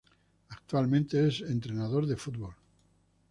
[0.49, 2.55] Actualmente es Entrenador de fútbol.